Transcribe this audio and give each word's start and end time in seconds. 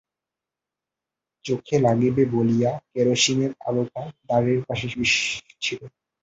চোখে 1.45 1.77
লাগিবে 1.79 2.23
বলিয়া 2.33 2.71
কেরোসিনের 2.91 3.51
আলোটা 3.67 4.01
দ্বারের 4.19 4.59
পার্শ্বে 4.67 5.05
ছিল। 5.61 5.81